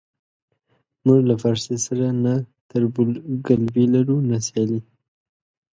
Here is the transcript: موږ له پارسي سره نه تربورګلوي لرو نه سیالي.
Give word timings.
موږ 1.05 1.19
له 1.29 1.35
پارسي 1.41 1.77
سره 1.85 2.05
نه 2.23 2.33
تربورګلوي 2.69 3.85
لرو 3.95 4.17
نه 4.29 4.37
سیالي. 4.47 4.79